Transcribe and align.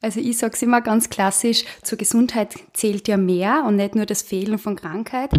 Also 0.00 0.20
ich 0.20 0.38
sage 0.38 0.52
es 0.54 0.62
immer 0.62 0.80
ganz 0.80 1.10
klassisch, 1.10 1.64
zur 1.82 1.98
Gesundheit 1.98 2.54
zählt 2.72 3.08
ja 3.08 3.16
mehr 3.16 3.64
und 3.66 3.74
nicht 3.74 3.96
nur 3.96 4.06
das 4.06 4.22
Fehlen 4.22 4.56
von 4.56 4.76
Krankheit. 4.76 5.32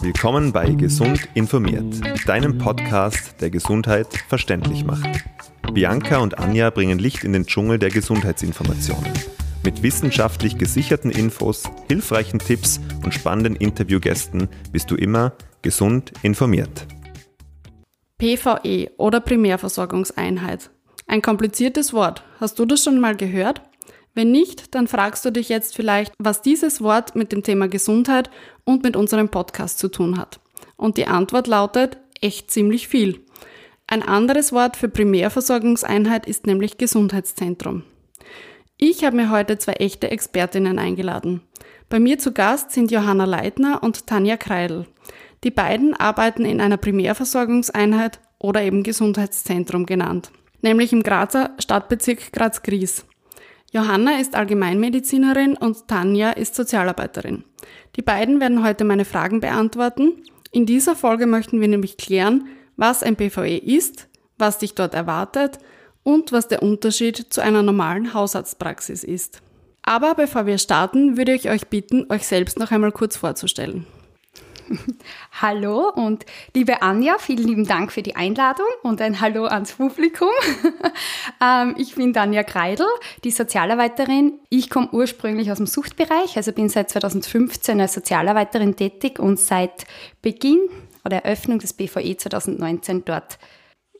Willkommen 0.00 0.52
bei 0.52 0.72
Gesund 0.72 1.28
informiert, 1.34 2.00
deinem 2.26 2.58
Podcast, 2.58 3.40
der 3.40 3.50
Gesundheit 3.50 4.08
verständlich 4.26 4.84
macht. 4.84 5.08
Bianca 5.72 6.18
und 6.18 6.36
Anja 6.36 6.70
bringen 6.70 6.98
Licht 6.98 7.22
in 7.22 7.32
den 7.32 7.46
Dschungel 7.46 7.78
der 7.78 7.90
Gesundheitsinformationen. 7.90 9.12
Mit 9.62 9.84
wissenschaftlich 9.84 10.58
gesicherten 10.58 11.12
Infos, 11.12 11.62
hilfreichen 11.86 12.40
Tipps 12.40 12.80
und 13.04 13.14
spannenden 13.14 13.54
Interviewgästen 13.54 14.48
bist 14.72 14.90
du 14.90 14.96
immer 14.96 15.34
gesund 15.62 16.12
informiert. 16.22 16.88
PVE 18.20 18.90
oder 18.98 19.18
Primärversorgungseinheit. 19.20 20.68
Ein 21.06 21.22
kompliziertes 21.22 21.94
Wort. 21.94 22.22
Hast 22.38 22.58
du 22.58 22.66
das 22.66 22.84
schon 22.84 23.00
mal 23.00 23.16
gehört? 23.16 23.62
Wenn 24.14 24.30
nicht, 24.30 24.74
dann 24.74 24.88
fragst 24.88 25.24
du 25.24 25.32
dich 25.32 25.48
jetzt 25.48 25.74
vielleicht, 25.74 26.12
was 26.18 26.42
dieses 26.42 26.82
Wort 26.82 27.16
mit 27.16 27.32
dem 27.32 27.42
Thema 27.42 27.66
Gesundheit 27.66 28.28
und 28.64 28.82
mit 28.82 28.94
unserem 28.94 29.30
Podcast 29.30 29.78
zu 29.78 29.88
tun 29.88 30.18
hat. 30.18 30.38
Und 30.76 30.98
die 30.98 31.06
Antwort 31.06 31.46
lautet 31.46 31.96
echt 32.20 32.50
ziemlich 32.50 32.88
viel. 32.88 33.24
Ein 33.86 34.02
anderes 34.02 34.52
Wort 34.52 34.76
für 34.76 34.90
Primärversorgungseinheit 34.90 36.26
ist 36.26 36.46
nämlich 36.46 36.76
Gesundheitszentrum. 36.76 37.84
Ich 38.76 39.02
habe 39.02 39.16
mir 39.16 39.30
heute 39.30 39.56
zwei 39.56 39.72
echte 39.72 40.10
Expertinnen 40.10 40.78
eingeladen. 40.78 41.40
Bei 41.88 41.98
mir 41.98 42.18
zu 42.18 42.32
Gast 42.32 42.72
sind 42.72 42.90
Johanna 42.90 43.24
Leitner 43.24 43.82
und 43.82 44.06
Tanja 44.06 44.36
Kreidel. 44.36 44.86
Die 45.42 45.50
beiden 45.50 45.94
arbeiten 45.94 46.44
in 46.44 46.60
einer 46.60 46.76
Primärversorgungseinheit 46.76 48.20
oder 48.38 48.62
eben 48.62 48.82
Gesundheitszentrum 48.82 49.86
genannt, 49.86 50.30
nämlich 50.60 50.92
im 50.92 51.02
Grazer 51.02 51.50
Stadtbezirk 51.58 52.32
Graz-Gries. 52.32 53.06
Johanna 53.72 54.18
ist 54.20 54.34
Allgemeinmedizinerin 54.34 55.56
und 55.56 55.88
Tanja 55.88 56.32
ist 56.32 56.56
Sozialarbeiterin. 56.56 57.44
Die 57.96 58.02
beiden 58.02 58.40
werden 58.40 58.64
heute 58.64 58.84
meine 58.84 59.04
Fragen 59.04 59.40
beantworten. 59.40 60.24
In 60.50 60.66
dieser 60.66 60.96
Folge 60.96 61.26
möchten 61.26 61.60
wir 61.60 61.68
nämlich 61.68 61.96
klären, 61.96 62.48
was 62.76 63.02
ein 63.02 63.16
PVE 63.16 63.56
ist, 63.56 64.08
was 64.36 64.58
dich 64.58 64.74
dort 64.74 64.94
erwartet 64.94 65.58
und 66.02 66.32
was 66.32 66.48
der 66.48 66.62
Unterschied 66.62 67.32
zu 67.32 67.40
einer 67.40 67.62
normalen 67.62 68.12
Hausarztpraxis 68.12 69.04
ist. 69.04 69.40
Aber 69.82 70.14
bevor 70.14 70.46
wir 70.46 70.58
starten, 70.58 71.16
würde 71.16 71.32
ich 71.32 71.48
euch 71.48 71.68
bitten, 71.68 72.06
euch 72.10 72.26
selbst 72.26 72.58
noch 72.58 72.72
einmal 72.72 72.92
kurz 72.92 73.16
vorzustellen. 73.16 73.86
Hallo 75.40 75.90
und 75.90 76.26
liebe 76.54 76.82
Anja, 76.82 77.16
vielen 77.18 77.46
lieben 77.46 77.66
Dank 77.66 77.92
für 77.92 78.02
die 78.02 78.16
Einladung 78.16 78.66
und 78.82 79.00
ein 79.00 79.20
Hallo 79.20 79.46
ans 79.46 79.72
Publikum. 79.72 80.28
Ähm, 81.42 81.74
ich 81.78 81.94
bin 81.94 82.14
Anja 82.18 82.42
Kreidel, 82.42 82.86
die 83.24 83.30
Sozialarbeiterin. 83.30 84.40
Ich 84.50 84.68
komme 84.68 84.90
ursprünglich 84.92 85.50
aus 85.50 85.56
dem 85.56 85.66
Suchtbereich, 85.66 86.36
also 86.36 86.52
bin 86.52 86.68
seit 86.68 86.90
2015 86.90 87.80
als 87.80 87.94
Sozialarbeiterin 87.94 88.76
tätig 88.76 89.18
und 89.18 89.40
seit 89.40 89.86
Beginn 90.20 90.58
oder 91.02 91.24
Eröffnung 91.24 91.58
des 91.58 91.72
BVE 91.72 92.16
2019 92.18 93.06
dort. 93.06 93.38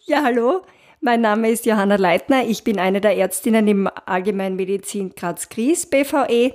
Ja, 0.05 0.23
hallo. 0.23 0.63
Mein 1.01 1.23
Name 1.23 1.51
ist 1.51 1.65
Johanna 1.65 1.97
Leitner. 1.97 2.45
Ich 2.45 2.63
bin 2.63 2.79
eine 2.79 3.01
der 3.01 3.17
Ärztinnen 3.17 3.67
im 3.69 3.89
Allgemeinmedizin 4.05 5.15
Graz-Gries 5.15 5.87
BVE 5.87 6.53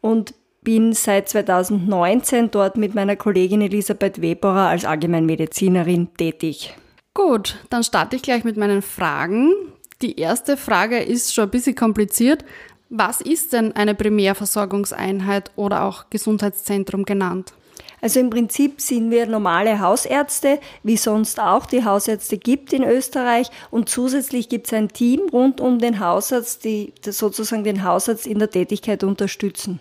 und 0.00 0.34
bin 0.68 0.92
seit 0.92 1.30
2019 1.30 2.50
dort 2.50 2.76
mit 2.76 2.94
meiner 2.94 3.16
Kollegin 3.16 3.62
Elisabeth 3.62 4.20
Weberer 4.20 4.68
als 4.68 4.84
Allgemeinmedizinerin 4.84 6.14
tätig. 6.18 6.74
Gut, 7.14 7.56
dann 7.70 7.82
starte 7.82 8.16
ich 8.16 8.22
gleich 8.22 8.44
mit 8.44 8.58
meinen 8.58 8.82
Fragen. 8.82 9.54
Die 10.02 10.20
erste 10.20 10.58
Frage 10.58 10.98
ist 10.98 11.32
schon 11.32 11.44
ein 11.44 11.50
bisschen 11.50 11.74
kompliziert. 11.74 12.44
Was 12.90 13.22
ist 13.22 13.54
denn 13.54 13.74
eine 13.76 13.94
Primärversorgungseinheit 13.94 15.52
oder 15.56 15.84
auch 15.84 16.10
Gesundheitszentrum 16.10 17.06
genannt? 17.06 17.54
Also 18.02 18.20
im 18.20 18.28
Prinzip 18.28 18.78
sind 18.82 19.10
wir 19.10 19.24
normale 19.24 19.80
Hausärzte, 19.80 20.60
wie 20.82 20.98
sonst 20.98 21.40
auch 21.40 21.64
die 21.64 21.86
Hausärzte 21.86 22.36
gibt 22.36 22.74
in 22.74 22.84
Österreich. 22.84 23.48
Und 23.70 23.88
zusätzlich 23.88 24.50
gibt 24.50 24.66
es 24.66 24.74
ein 24.74 24.88
Team 24.88 25.30
rund 25.32 25.62
um 25.62 25.78
den 25.78 25.98
Hausarzt, 25.98 26.62
die 26.66 26.92
sozusagen 27.02 27.64
den 27.64 27.84
Hausarzt 27.84 28.26
in 28.26 28.38
der 28.38 28.50
Tätigkeit 28.50 29.02
unterstützen. 29.02 29.80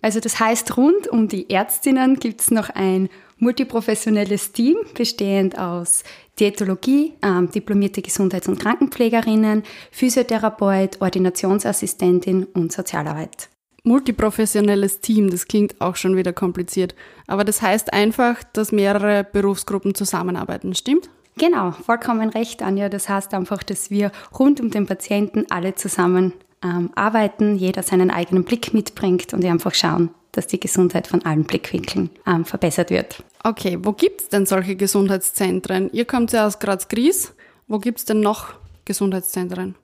Also 0.00 0.20
das 0.20 0.38
heißt, 0.38 0.76
rund 0.76 1.08
um 1.08 1.28
die 1.28 1.50
Ärztinnen 1.50 2.18
gibt 2.18 2.40
es 2.40 2.50
noch 2.50 2.70
ein 2.70 3.08
multiprofessionelles 3.38 4.52
Team, 4.52 4.76
bestehend 4.94 5.58
aus 5.58 6.04
Diätologie, 6.38 7.14
ähm, 7.22 7.50
diplomierte 7.50 8.02
Gesundheits- 8.02 8.48
und 8.48 8.60
Krankenpflegerinnen, 8.60 9.64
Physiotherapeut, 9.90 11.00
Ordinationsassistentin 11.00 12.44
und 12.44 12.72
Sozialarbeit. 12.72 13.48
Multiprofessionelles 13.84 15.00
Team, 15.00 15.30
das 15.30 15.46
klingt 15.46 15.80
auch 15.80 15.96
schon 15.96 16.16
wieder 16.16 16.32
kompliziert. 16.32 16.94
Aber 17.26 17.44
das 17.44 17.62
heißt 17.62 17.92
einfach, 17.92 18.42
dass 18.52 18.72
mehrere 18.72 19.24
Berufsgruppen 19.24 19.94
zusammenarbeiten, 19.94 20.74
stimmt? 20.74 21.08
Genau, 21.38 21.70
vollkommen 21.70 22.30
recht, 22.30 22.62
Anja. 22.62 22.88
Das 22.88 23.08
heißt 23.08 23.32
einfach, 23.32 23.62
dass 23.62 23.90
wir 23.90 24.10
rund 24.36 24.60
um 24.60 24.70
den 24.70 24.86
Patienten 24.86 25.46
alle 25.50 25.74
zusammen 25.76 26.32
ähm, 26.62 26.90
arbeiten, 26.94 27.56
jeder 27.56 27.82
seinen 27.82 28.10
eigenen 28.10 28.44
Blick 28.44 28.74
mitbringt 28.74 29.32
und 29.34 29.42
wir 29.42 29.50
einfach 29.50 29.74
schauen, 29.74 30.10
dass 30.32 30.46
die 30.46 30.60
Gesundheit 30.60 31.06
von 31.06 31.24
allen 31.24 31.44
Blickwinkeln 31.44 32.10
ähm, 32.26 32.44
verbessert 32.44 32.90
wird. 32.90 33.22
Okay, 33.44 33.78
wo 33.80 33.92
gibt 33.92 34.22
es 34.22 34.28
denn 34.28 34.46
solche 34.46 34.76
Gesundheitszentren? 34.76 35.90
Ihr 35.92 36.04
kommt 36.04 36.32
ja 36.32 36.46
aus 36.46 36.58
Graz-Gries. 36.58 37.34
Wo 37.66 37.78
gibt 37.78 37.98
es 37.98 38.04
denn 38.04 38.20
noch 38.20 38.54
Gesundheitszentren? 38.84 39.74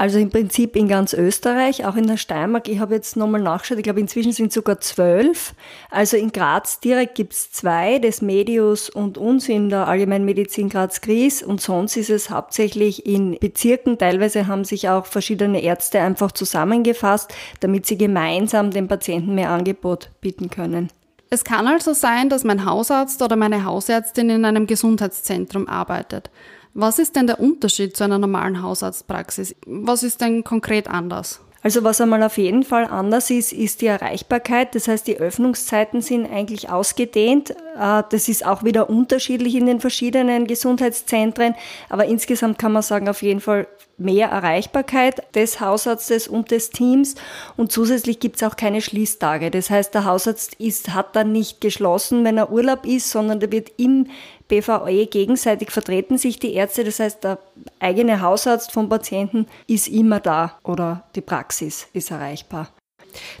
Also 0.00 0.18
im 0.18 0.30
Prinzip 0.30 0.76
in 0.76 0.88
ganz 0.88 1.12
Österreich, 1.12 1.84
auch 1.84 1.94
in 1.94 2.06
der 2.06 2.16
Steiermark. 2.16 2.68
Ich 2.68 2.78
habe 2.78 2.94
jetzt 2.94 3.18
nochmal 3.18 3.42
nachgeschaut, 3.42 3.76
ich 3.76 3.84
glaube 3.84 4.00
inzwischen 4.00 4.32
sind 4.32 4.50
sogar 4.50 4.80
zwölf. 4.80 5.52
Also 5.90 6.16
in 6.16 6.32
Graz 6.32 6.80
direkt 6.80 7.16
gibt 7.16 7.34
es 7.34 7.52
zwei, 7.52 7.98
des 7.98 8.22
Medius 8.22 8.88
und 8.88 9.18
uns 9.18 9.46
in 9.50 9.68
der 9.68 9.88
Allgemeinmedizin 9.88 10.70
Graz-Gries. 10.70 11.42
Und 11.42 11.60
sonst 11.60 11.98
ist 11.98 12.08
es 12.08 12.30
hauptsächlich 12.30 13.04
in 13.04 13.36
Bezirken. 13.38 13.98
Teilweise 13.98 14.46
haben 14.46 14.64
sich 14.64 14.88
auch 14.88 15.04
verschiedene 15.04 15.62
Ärzte 15.62 16.00
einfach 16.00 16.32
zusammengefasst, 16.32 17.34
damit 17.60 17.84
sie 17.84 17.98
gemeinsam 17.98 18.70
den 18.70 18.88
Patienten 18.88 19.34
mehr 19.34 19.50
Angebot 19.50 20.08
bieten 20.22 20.48
können. 20.48 20.88
Es 21.28 21.44
kann 21.44 21.68
also 21.68 21.92
sein, 21.92 22.30
dass 22.30 22.42
mein 22.42 22.64
Hausarzt 22.64 23.20
oder 23.20 23.36
meine 23.36 23.66
Hausärztin 23.66 24.30
in 24.30 24.46
einem 24.46 24.66
Gesundheitszentrum 24.66 25.68
arbeitet. 25.68 26.30
Was 26.74 26.98
ist 26.98 27.16
denn 27.16 27.26
der 27.26 27.40
Unterschied 27.40 27.96
zu 27.96 28.04
einer 28.04 28.18
normalen 28.18 28.62
Hausarztpraxis? 28.62 29.56
Was 29.66 30.02
ist 30.02 30.20
denn 30.20 30.44
konkret 30.44 30.88
anders? 30.88 31.40
Also 31.62 31.84
was 31.84 32.00
einmal 32.00 32.22
auf 32.22 32.38
jeden 32.38 32.62
Fall 32.62 32.86
anders 32.86 33.28
ist, 33.28 33.52
ist 33.52 33.82
die 33.82 33.86
Erreichbarkeit. 33.86 34.74
Das 34.74 34.88
heißt, 34.88 35.06
die 35.06 35.18
Öffnungszeiten 35.18 36.00
sind 36.00 36.30
eigentlich 36.30 36.70
ausgedehnt. 36.70 37.50
Äh, 37.50 38.02
das 38.08 38.28
ist 38.28 38.46
auch 38.46 38.64
wieder 38.64 38.88
unterschiedlich 38.88 39.54
in 39.56 39.66
den 39.66 39.80
verschiedenen 39.80 40.46
Gesundheitszentren. 40.46 41.54
Aber 41.90 42.06
insgesamt 42.06 42.58
kann 42.58 42.72
man 42.72 42.82
sagen, 42.82 43.10
auf 43.10 43.22
jeden 43.22 43.40
Fall 43.40 43.66
mehr 43.98 44.28
Erreichbarkeit 44.28 45.34
des 45.34 45.60
Hausarztes 45.60 46.28
und 46.28 46.50
des 46.50 46.70
Teams. 46.70 47.16
Und 47.58 47.70
zusätzlich 47.70 48.20
gibt 48.20 48.36
es 48.36 48.42
auch 48.42 48.56
keine 48.56 48.80
Schließtage. 48.80 49.50
Das 49.50 49.68
heißt, 49.68 49.92
der 49.92 50.06
Hausarzt 50.06 50.54
ist, 50.54 50.94
hat 50.94 51.14
dann 51.14 51.32
nicht 51.32 51.60
geschlossen, 51.60 52.24
wenn 52.24 52.38
er 52.38 52.50
Urlaub 52.50 52.86
ist, 52.86 53.10
sondern 53.10 53.38
der 53.38 53.52
wird 53.52 53.70
im 53.76 54.06
BVE 54.50 55.06
gegenseitig 55.06 55.70
vertreten 55.70 56.18
sich 56.18 56.38
die 56.38 56.54
Ärzte. 56.54 56.84
Das 56.84 56.98
heißt, 56.98 57.24
der 57.24 57.38
eigene 57.78 58.20
Hausarzt 58.20 58.72
vom 58.72 58.88
Patienten 58.88 59.46
ist 59.66 59.88
immer 59.88 60.20
da 60.20 60.58
oder 60.64 61.04
die 61.14 61.22
Praxis 61.22 61.86
ist 61.92 62.10
erreichbar. 62.10 62.68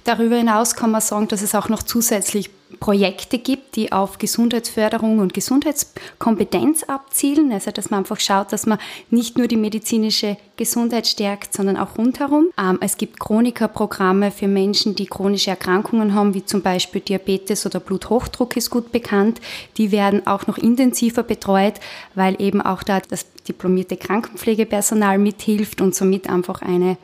Darüber 0.04 0.36
hinaus 0.36 0.74
kann 0.74 0.90
man 0.90 1.00
sagen, 1.00 1.28
dass 1.28 1.42
es 1.42 1.54
auch 1.54 1.68
noch 1.68 1.82
zusätzlich 1.82 2.50
Projekte 2.80 3.38
gibt, 3.38 3.59
die 3.74 3.92
auf 3.92 4.18
Gesundheitsförderung 4.18 5.18
und 5.18 5.34
Gesundheitskompetenz 5.34 6.84
abzielen. 6.84 7.52
Also, 7.52 7.70
dass 7.70 7.90
man 7.90 8.00
einfach 8.00 8.20
schaut, 8.20 8.52
dass 8.52 8.66
man 8.66 8.78
nicht 9.10 9.38
nur 9.38 9.46
die 9.46 9.56
medizinische 9.56 10.36
Gesundheit 10.56 11.06
stärkt, 11.06 11.54
sondern 11.54 11.76
auch 11.76 11.96
rundherum. 11.98 12.48
Ähm, 12.58 12.78
es 12.80 12.96
gibt 12.96 13.20
Chronikerprogramme 13.20 14.30
für 14.30 14.48
Menschen, 14.48 14.94
die 14.94 15.06
chronische 15.06 15.50
Erkrankungen 15.50 16.14
haben, 16.14 16.34
wie 16.34 16.44
zum 16.44 16.62
Beispiel 16.62 17.00
Diabetes 17.00 17.66
oder 17.66 17.80
Bluthochdruck 17.80 18.56
ist 18.56 18.70
gut 18.70 18.92
bekannt. 18.92 19.40
Die 19.76 19.92
werden 19.92 20.26
auch 20.26 20.46
noch 20.46 20.58
intensiver 20.58 21.22
betreut, 21.22 21.74
weil 22.14 22.40
eben 22.40 22.60
auch 22.60 22.82
da 22.82 23.00
das 23.00 23.26
diplomierte 23.48 23.96
Krankenpflegepersonal 23.96 25.18
mithilft 25.18 25.80
und 25.80 25.94
somit 25.94 26.28
einfach 26.28 26.62
eine 26.62 26.96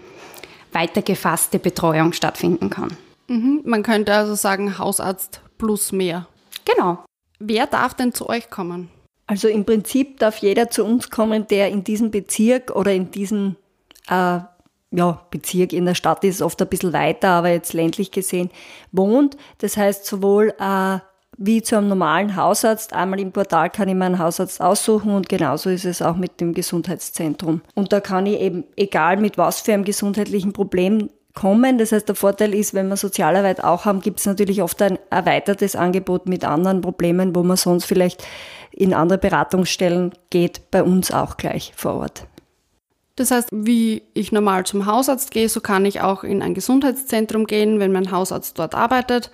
weitergefasste 0.72 1.58
Betreuung 1.58 2.12
stattfinden 2.12 2.70
kann. 2.70 2.96
Mhm. 3.28 3.62
Man 3.64 3.82
könnte 3.82 4.12
also 4.14 4.34
sagen 4.34 4.78
Hausarzt 4.78 5.40
plus 5.58 5.92
mehr. 5.92 6.26
Genau. 6.66 6.98
Wer 7.38 7.66
darf 7.66 7.94
denn 7.94 8.12
zu 8.12 8.28
euch 8.28 8.50
kommen? 8.50 8.90
Also 9.26 9.48
im 9.48 9.64
Prinzip 9.64 10.18
darf 10.20 10.36
jeder 10.38 10.70
zu 10.70 10.84
uns 10.84 11.10
kommen, 11.10 11.46
der 11.48 11.70
in 11.70 11.82
diesem 11.82 12.10
Bezirk 12.10 12.70
oder 12.76 12.92
in 12.92 13.10
diesem 13.10 13.56
äh, 14.08 14.40
ja, 14.92 15.20
Bezirk 15.30 15.72
in 15.72 15.84
der 15.84 15.94
Stadt 15.94 16.22
ist 16.24 16.42
oft 16.42 16.60
ein 16.62 16.68
bisschen 16.68 16.92
weiter, 16.92 17.30
aber 17.30 17.48
jetzt 17.48 17.72
ländlich 17.72 18.12
gesehen 18.12 18.50
wohnt. 18.92 19.36
Das 19.58 19.76
heißt 19.76 20.06
sowohl 20.06 20.54
äh, 20.60 20.98
wie 21.38 21.60
zu 21.62 21.76
einem 21.76 21.88
normalen 21.88 22.36
Hausarzt. 22.36 22.92
Einmal 22.92 23.20
im 23.20 23.32
Portal 23.32 23.68
kann 23.68 23.88
ich 23.88 23.94
meinen 23.94 24.18
Hausarzt 24.18 24.60
aussuchen 24.60 25.12
und 25.12 25.28
genauso 25.28 25.70
ist 25.70 25.84
es 25.84 26.00
auch 26.00 26.16
mit 26.16 26.40
dem 26.40 26.54
Gesundheitszentrum. 26.54 27.62
Und 27.74 27.92
da 27.92 28.00
kann 28.00 28.26
ich 28.26 28.40
eben, 28.40 28.64
egal 28.76 29.16
mit 29.18 29.36
was 29.36 29.60
für 29.60 29.74
einem 29.74 29.84
gesundheitlichen 29.84 30.52
Problem 30.52 31.10
kommen. 31.36 31.78
Das 31.78 31.92
heißt, 31.92 32.08
der 32.08 32.16
Vorteil 32.16 32.52
ist, 32.52 32.74
wenn 32.74 32.88
wir 32.88 32.96
Sozialarbeit 32.96 33.62
auch 33.62 33.84
haben, 33.84 34.00
gibt 34.00 34.18
es 34.18 34.26
natürlich 34.26 34.62
oft 34.62 34.82
ein 34.82 34.98
erweitertes 35.10 35.76
Angebot 35.76 36.28
mit 36.28 36.44
anderen 36.44 36.80
Problemen, 36.80 37.36
wo 37.36 37.44
man 37.44 37.56
sonst 37.56 37.84
vielleicht 37.84 38.26
in 38.72 38.92
andere 38.92 39.18
Beratungsstellen 39.18 40.12
geht, 40.30 40.72
bei 40.72 40.82
uns 40.82 41.12
auch 41.12 41.36
gleich 41.36 41.72
vor 41.76 41.94
Ort. 41.94 42.26
Das 43.14 43.30
heißt, 43.30 43.48
wie 43.52 44.02
ich 44.12 44.32
normal 44.32 44.66
zum 44.66 44.84
Hausarzt 44.84 45.30
gehe, 45.30 45.48
so 45.48 45.60
kann 45.60 45.86
ich 45.86 46.00
auch 46.00 46.24
in 46.24 46.42
ein 46.42 46.54
Gesundheitszentrum 46.54 47.46
gehen, 47.46 47.78
wenn 47.80 47.92
mein 47.92 48.10
Hausarzt 48.10 48.58
dort 48.58 48.74
arbeitet. 48.74 49.30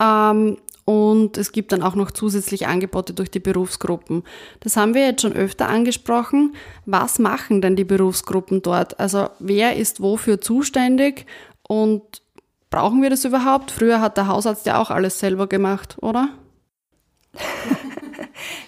Ähm, 0.00 0.58
und 0.86 1.36
es 1.36 1.50
gibt 1.50 1.72
dann 1.72 1.82
auch 1.82 1.96
noch 1.96 2.12
zusätzliche 2.12 2.68
Angebote 2.68 3.12
durch 3.12 3.28
die 3.28 3.40
Berufsgruppen. 3.40 4.22
Das 4.60 4.76
haben 4.76 4.94
wir 4.94 5.04
jetzt 5.04 5.20
schon 5.20 5.32
öfter 5.32 5.68
angesprochen. 5.68 6.54
Was 6.84 7.18
machen 7.18 7.60
denn 7.60 7.74
die 7.74 7.84
Berufsgruppen 7.84 8.62
dort? 8.62 9.00
Also 9.00 9.28
wer 9.40 9.74
ist 9.74 10.00
wofür 10.00 10.40
zuständig 10.40 11.26
und 11.66 12.22
brauchen 12.70 13.02
wir 13.02 13.10
das 13.10 13.24
überhaupt? 13.24 13.72
Früher 13.72 14.00
hat 14.00 14.16
der 14.16 14.28
Hausarzt 14.28 14.64
ja 14.64 14.80
auch 14.80 14.90
alles 14.90 15.18
selber 15.18 15.48
gemacht, 15.48 15.96
oder? 16.02 16.28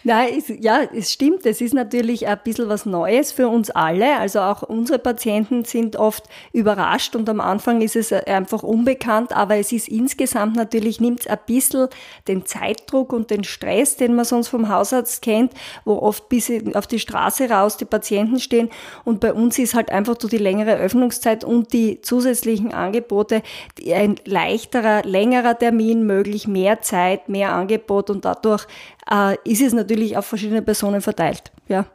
Nein, 0.05 0.35
es, 0.39 0.53
ja, 0.61 0.83
es 0.95 1.13
stimmt. 1.13 1.47
Es 1.47 1.61
ist 1.61 1.75
natürlich 1.75 2.27
ein 2.27 2.39
bisschen 2.45 2.69
was 2.69 2.87
Neues 2.87 3.33
für 3.33 3.49
uns 3.49 3.71
alle. 3.71 4.17
Also 4.19 4.41
auch 4.41 4.63
unsere 4.63 4.99
Patienten 4.99 5.65
sind 5.65 5.97
oft 5.97 6.25
überrascht 6.53 7.15
und 7.17 7.29
am 7.29 7.41
Anfang 7.41 7.81
ist 7.81 7.97
es 7.97 8.13
einfach 8.13 8.63
unbekannt, 8.63 9.33
aber 9.33 9.57
es 9.57 9.73
ist 9.73 9.89
insgesamt 9.89 10.57
natürlich, 10.57 11.01
nimmt 11.01 11.21
es 11.21 11.27
ein 11.27 11.39
bisschen 11.47 11.89
den 12.27 12.47
Zeitdruck 12.47 13.13
und 13.13 13.31
den 13.31 13.45
Stress, 13.45 13.97
den 13.97 14.15
man 14.15 14.25
sonst 14.25 14.49
vom 14.49 14.69
Hausarzt 14.69 15.23
kennt, 15.23 15.53
wo 15.85 15.95
oft 15.99 16.29
bis 16.29 16.51
auf 16.75 16.87
die 16.87 16.99
Straße 16.99 17.51
raus 17.51 17.77
die 17.77 17.85
Patienten 17.85 18.41
stehen. 18.41 18.71
Und 19.05 19.21
bei 19.21 19.33
uns 19.33 19.59
ist 19.59 19.75
halt 19.75 19.91
einfach 19.91 20.17
durch 20.17 20.31
die 20.31 20.39
längere 20.39 20.77
Öffnungszeit 20.77 21.45
und 21.45 21.73
die 21.73 22.01
zusätzlichen 22.01 22.73
Angebote 22.73 23.43
ein 23.87 24.17
leichterer, 24.25 25.03
längerer 25.05 25.59
Termin 25.59 26.07
möglich, 26.07 26.49
mehr 26.49 26.81
Zeit, 26.81 27.29
mehr 27.29 27.53
Angebot 27.53 28.11
und 28.11 28.25
dadurch 28.25 28.67
äh, 29.11 29.37
ist 29.45 29.63
es 29.63 29.73
natürlich 29.73 30.17
auf 30.17 30.27
verschiedene 30.27 30.63
Personen 30.63 31.01
verteilt. 31.01 31.53
Ja. 31.69 31.87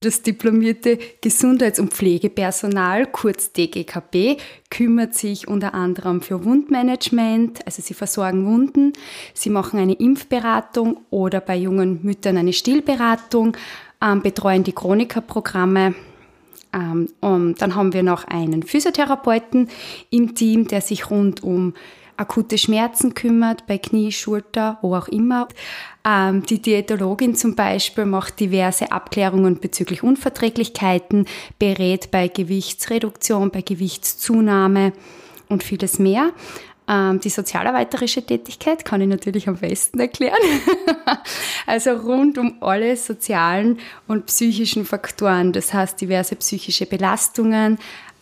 Das 0.00 0.20
diplomierte 0.20 0.98
Gesundheits- 1.22 1.80
und 1.80 1.94
Pflegepersonal, 1.94 3.06
kurz 3.06 3.52
DGKP, 3.52 4.36
kümmert 4.70 5.14
sich 5.14 5.48
unter 5.48 5.72
anderem 5.72 6.20
für 6.20 6.44
Wundmanagement, 6.44 7.64
also 7.64 7.80
sie 7.80 7.94
versorgen 7.94 8.44
Wunden, 8.44 8.92
sie 9.32 9.48
machen 9.48 9.80
eine 9.80 9.94
Impfberatung 9.94 11.00
oder 11.08 11.40
bei 11.40 11.56
jungen 11.56 12.00
Müttern 12.02 12.36
eine 12.36 12.52
Stillberatung, 12.52 13.56
ähm, 14.02 14.20
betreuen 14.20 14.62
die 14.62 14.72
Chronikerprogramme. 14.72 15.94
Ähm, 16.74 17.08
und 17.20 17.62
dann 17.62 17.74
haben 17.74 17.94
wir 17.94 18.02
noch 18.02 18.24
einen 18.24 18.62
Physiotherapeuten 18.62 19.70
im 20.10 20.34
Team, 20.34 20.68
der 20.68 20.82
sich 20.82 21.10
rund 21.10 21.42
um 21.42 21.72
akute 22.16 22.58
Schmerzen 22.58 23.14
kümmert, 23.14 23.66
bei 23.66 23.78
Knie, 23.78 24.12
Schulter, 24.12 24.78
wo 24.82 24.94
auch 24.94 25.08
immer. 25.08 25.48
Ähm, 26.06 26.44
die 26.44 26.60
Diätologin 26.60 27.34
zum 27.34 27.54
Beispiel 27.54 28.04
macht 28.04 28.40
diverse 28.40 28.92
Abklärungen 28.92 29.60
bezüglich 29.60 30.02
Unverträglichkeiten, 30.02 31.26
berät 31.58 32.10
bei 32.10 32.28
Gewichtsreduktion, 32.28 33.50
bei 33.50 33.62
Gewichtszunahme 33.62 34.92
und 35.48 35.62
vieles 35.62 35.98
mehr. 35.98 36.32
Ähm, 36.86 37.18
die 37.20 37.30
sozialarbeiterische 37.30 38.22
Tätigkeit 38.24 38.84
kann 38.84 39.00
ich 39.00 39.08
natürlich 39.08 39.48
am 39.48 39.56
besten 39.56 39.98
erklären. 40.00 40.36
also 41.66 41.92
rund 41.92 42.36
um 42.36 42.58
alle 42.60 42.96
sozialen 42.96 43.78
und 44.06 44.26
psychischen 44.26 44.84
Faktoren, 44.84 45.52
das 45.52 45.72
heißt 45.72 45.98
diverse 45.98 46.36
psychische 46.36 46.84
Belastungen, 46.84 47.78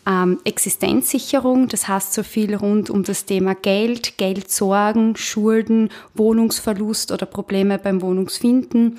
ähm, 0.07 0.41
Existenzsicherung, 0.45 1.69
das 1.69 1.89
heißt 1.89 2.13
so 2.13 2.23
viel 2.23 2.55
rund 2.55 2.91
um 2.91 3.05
das 3.05 3.25
Thema 3.25 3.55
Geld, 3.55 4.19
Geldsorgen, 4.19 5.17
Schulden, 5.17 5.91
Wohnungsverlust 6.15 7.13
oder 7.13 7.27
Probleme 7.27 7.79
beim 7.79 8.03
Wohnungsfinden, 8.03 8.99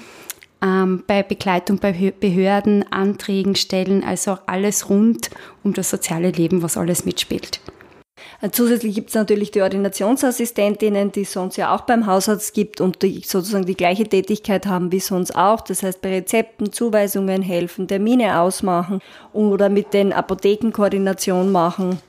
ähm, 0.61 1.03
bei 1.05 1.23
Begleitung 1.23 1.77
bei 1.77 2.13
Behörden, 2.17 2.85
Anträgen, 2.91 3.55
Stellen, 3.55 4.03
also 4.03 4.37
alles 4.45 4.89
rund 4.89 5.29
um 5.63 5.73
das 5.73 5.89
soziale 5.89 6.31
Leben, 6.31 6.61
was 6.61 6.77
alles 6.77 7.05
mitspielt. 7.05 7.59
Äh, 8.41 8.51
zusätzlich 8.51 8.95
gibt 8.95 9.09
es 9.09 9.15
natürlich 9.15 9.51
die 9.51 9.61
Ordinationsassistentinnen, 9.61 11.11
die 11.11 11.21
es 11.21 11.33
sonst 11.33 11.57
ja 11.57 11.73
auch 11.73 11.81
beim 11.81 12.05
Hausarzt 12.05 12.53
gibt 12.53 12.81
und 12.81 13.01
die 13.01 13.21
sozusagen 13.25 13.65
die 13.65 13.75
gleiche 13.75 14.07
Tätigkeit 14.07 14.65
haben 14.65 14.91
wie 14.91 14.99
sonst 14.99 15.35
auch. 15.35 15.61
Das 15.61 15.83
heißt, 15.83 16.01
bei 16.01 16.09
Rezepten, 16.09 16.71
Zuweisungen 16.71 17.41
helfen, 17.41 17.87
Termine 17.87 18.39
ausmachen 18.39 18.99
oder 19.33 19.69
mit 19.69 19.93
den 19.93 20.13
Apotheken 20.13 20.71
Koordination 20.71 21.51
machen, 21.51 21.99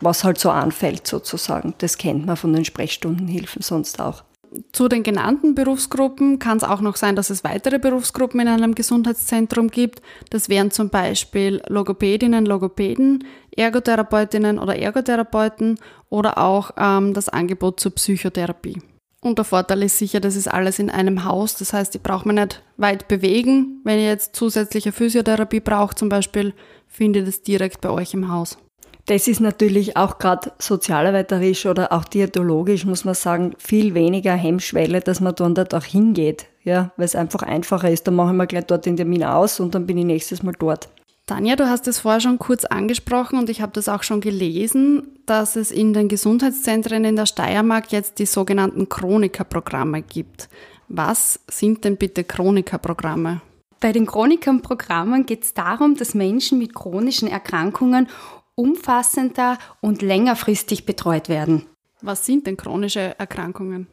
was 0.00 0.24
halt 0.24 0.38
so 0.38 0.50
anfällt 0.50 1.06
sozusagen. 1.06 1.74
Das 1.78 1.98
kennt 1.98 2.26
man 2.26 2.36
von 2.36 2.52
den 2.52 2.64
Sprechstundenhilfen 2.64 3.62
sonst 3.62 4.00
auch. 4.00 4.24
Zu 4.72 4.88
den 4.88 5.02
genannten 5.02 5.54
Berufsgruppen 5.54 6.38
kann 6.38 6.56
es 6.56 6.64
auch 6.64 6.80
noch 6.80 6.96
sein, 6.96 7.16
dass 7.16 7.30
es 7.30 7.44
weitere 7.44 7.78
Berufsgruppen 7.78 8.40
in 8.40 8.48
einem 8.48 8.74
Gesundheitszentrum 8.74 9.68
gibt. 9.68 10.02
Das 10.30 10.48
wären 10.48 10.70
zum 10.70 10.90
Beispiel 10.90 11.62
Logopädinnen, 11.68 12.46
Logopäden, 12.46 13.24
Ergotherapeutinnen 13.56 14.58
oder 14.58 14.76
Ergotherapeuten 14.76 15.78
oder 16.08 16.38
auch 16.38 16.70
ähm, 16.76 17.14
das 17.14 17.28
Angebot 17.28 17.80
zur 17.80 17.94
Psychotherapie. 17.94 18.80
Und 19.20 19.38
der 19.38 19.44
Vorteil 19.44 19.82
ist 19.82 19.98
sicher, 19.98 20.20
das 20.20 20.36
ist 20.36 20.46
alles 20.46 20.78
in 20.78 20.90
einem 20.90 21.24
Haus. 21.24 21.56
Das 21.56 21.72
heißt, 21.72 21.94
ich 21.94 22.02
brauche 22.02 22.28
mich 22.28 22.36
nicht 22.36 22.62
weit 22.76 23.08
bewegen. 23.08 23.80
Wenn 23.82 23.98
ihr 23.98 24.06
jetzt 24.06 24.36
zusätzliche 24.36 24.92
Physiotherapie 24.92 25.60
braucht 25.60 25.98
zum 25.98 26.08
Beispiel, 26.08 26.54
findet 26.86 27.26
das 27.26 27.42
direkt 27.42 27.80
bei 27.80 27.90
euch 27.90 28.14
im 28.14 28.30
Haus. 28.30 28.58
Das 29.06 29.28
ist 29.28 29.40
natürlich 29.40 29.96
auch 29.96 30.18
gerade 30.18 30.50
sozialarbeiterisch 30.58 31.66
oder 31.66 31.92
auch 31.92 32.04
diätologisch, 32.04 32.84
muss 32.84 33.04
man 33.04 33.14
sagen, 33.14 33.54
viel 33.56 33.94
weniger 33.94 34.34
Hemmschwelle, 34.34 35.00
dass 35.00 35.20
man 35.20 35.34
dann 35.36 35.54
dort 35.54 35.74
auch 35.74 35.84
hingeht. 35.84 36.46
Ja, 36.64 36.90
weil 36.96 37.04
es 37.04 37.14
einfach 37.14 37.42
einfacher 37.42 37.88
ist. 37.88 38.08
Dann 38.08 38.16
mache 38.16 38.32
ich 38.32 38.36
mir 38.36 38.48
gleich 38.48 38.66
dort 38.66 38.84
den 38.84 38.96
Termin 38.96 39.22
aus 39.22 39.60
und 39.60 39.76
dann 39.76 39.86
bin 39.86 39.96
ich 39.98 40.04
nächstes 40.04 40.42
Mal 40.42 40.54
dort. 40.58 40.88
Tanja, 41.26 41.54
du 41.54 41.68
hast 41.68 41.86
es 41.86 42.00
vorher 42.00 42.20
schon 42.20 42.40
kurz 42.40 42.64
angesprochen 42.64 43.38
und 43.38 43.48
ich 43.48 43.60
habe 43.60 43.72
das 43.72 43.88
auch 43.88 44.02
schon 44.02 44.20
gelesen, 44.20 45.06
dass 45.26 45.54
es 45.54 45.70
in 45.70 45.92
den 45.92 46.08
Gesundheitszentren 46.08 47.04
in 47.04 47.14
der 47.14 47.26
Steiermark 47.26 47.92
jetzt 47.92 48.18
die 48.18 48.26
sogenannten 48.26 48.88
Chronikerprogramme 48.88 50.02
gibt. 50.02 50.48
Was 50.88 51.38
sind 51.48 51.84
denn 51.84 51.96
bitte 51.96 52.24
Chronikerprogramme? 52.24 53.40
Bei 53.80 53.92
den 53.92 54.06
Chronikerprogrammen 54.06 55.26
geht 55.26 55.44
es 55.44 55.54
darum, 55.54 55.96
dass 55.96 56.14
Menschen 56.14 56.58
mit 56.58 56.74
chronischen 56.74 57.28
Erkrankungen 57.28 58.08
umfassender 58.56 59.58
und 59.80 60.02
längerfristig 60.02 60.84
betreut 60.84 61.28
werden. 61.28 61.66
Was 62.02 62.26
sind 62.26 62.46
denn 62.46 62.56
chronische 62.56 63.16
Erkrankungen? 63.18 63.86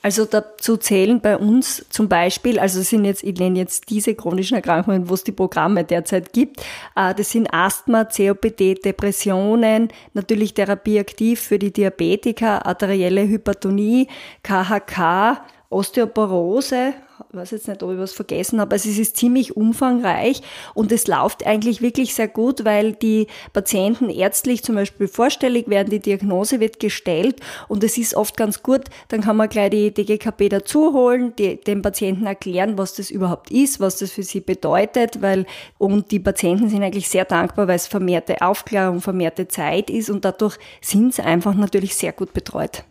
Also 0.00 0.24
dazu 0.26 0.76
zählen 0.76 1.20
bei 1.20 1.36
uns 1.36 1.84
zum 1.90 2.08
Beispiel, 2.08 2.60
also 2.60 2.82
sind 2.82 3.04
jetzt, 3.04 3.24
ich 3.24 3.36
nenne 3.36 3.58
jetzt 3.58 3.90
diese 3.90 4.14
chronischen 4.14 4.54
Erkrankungen, 4.54 5.08
wo 5.08 5.14
es 5.14 5.24
die 5.24 5.32
Programme 5.32 5.82
derzeit 5.82 6.32
gibt. 6.32 6.60
Äh, 6.94 7.14
das 7.14 7.30
sind 7.30 7.52
Asthma, 7.52 8.04
COPD, 8.04 8.74
Depressionen, 8.74 9.88
natürlich 10.14 10.54
therapieaktiv 10.54 11.40
für 11.40 11.58
die 11.58 11.72
Diabetiker, 11.72 12.64
arterielle 12.64 13.26
Hypertonie, 13.26 14.06
KHK, 14.44 15.42
Osteoporose, 15.68 16.94
ich 17.30 17.36
weiß 17.36 17.50
jetzt 17.52 17.68
nicht, 17.68 17.82
ob 17.82 17.92
ich 17.92 17.98
was 17.98 18.12
vergessen 18.12 18.60
habe, 18.60 18.72
also 18.72 18.88
es 18.88 18.98
ist 18.98 19.16
ziemlich 19.16 19.56
umfangreich 19.56 20.42
und 20.74 20.92
es 20.92 21.06
läuft 21.06 21.46
eigentlich 21.46 21.82
wirklich 21.82 22.14
sehr 22.14 22.28
gut, 22.28 22.64
weil 22.64 22.92
die 22.92 23.26
Patienten 23.52 24.10
ärztlich 24.10 24.62
zum 24.62 24.74
Beispiel 24.74 25.08
vorstellig 25.08 25.68
werden, 25.68 25.90
die 25.90 26.00
Diagnose 26.00 26.60
wird 26.60 26.80
gestellt 26.80 27.40
und 27.68 27.84
es 27.84 27.98
ist 27.98 28.14
oft 28.14 28.36
ganz 28.36 28.62
gut, 28.62 28.82
dann 29.08 29.20
kann 29.20 29.36
man 29.36 29.48
gleich 29.48 29.70
die 29.70 29.92
DGKP 29.92 30.48
dazu 30.48 30.92
holen, 30.92 31.34
dem 31.36 31.82
Patienten 31.82 32.26
erklären, 32.26 32.78
was 32.78 32.94
das 32.94 33.10
überhaupt 33.10 33.50
ist, 33.50 33.80
was 33.80 33.98
das 33.98 34.12
für 34.12 34.22
sie 34.22 34.40
bedeutet, 34.40 35.20
weil 35.22 35.46
und 35.78 36.10
die 36.10 36.20
Patienten 36.20 36.68
sind 36.68 36.82
eigentlich 36.82 37.08
sehr 37.08 37.24
dankbar, 37.24 37.68
weil 37.68 37.76
es 37.76 37.86
vermehrte 37.86 38.40
Aufklärung, 38.42 39.00
vermehrte 39.00 39.48
Zeit 39.48 39.90
ist 39.90 40.10
und 40.10 40.24
dadurch 40.24 40.56
sind 40.80 41.14
sie 41.14 41.22
einfach 41.22 41.54
natürlich 41.54 41.94
sehr 41.94 42.12
gut 42.12 42.32
betreut. 42.32 42.84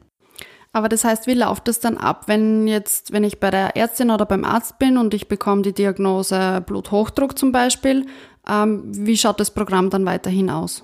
Aber 0.78 0.90
das 0.90 1.04
heißt, 1.04 1.26
wie 1.26 1.34
läuft 1.34 1.68
das 1.68 1.80
dann 1.80 1.98
ab, 1.98 2.26
wenn 2.28 2.68
jetzt, 2.68 3.12
wenn 3.12 3.24
ich 3.24 3.40
bei 3.40 3.50
der 3.50 3.76
Ärztin 3.76 4.12
oder 4.12 4.28
beim 4.28 4.46
Arzt 4.46 4.78
bin 4.78 5.00
und 5.00 5.16
ich 5.16 5.28
bekomme 5.28 5.64
die 5.64 5.74
Diagnose 5.74 6.62
Bluthochdruck 6.64 7.36
zum 7.36 7.52
Beispiel, 7.52 8.06
ähm, 8.48 8.84
wie 8.86 9.18
schaut 9.18 9.40
das 9.40 9.50
Programm 9.50 9.90
dann 9.90 10.06
weiterhin 10.06 10.52
aus? 10.52 10.84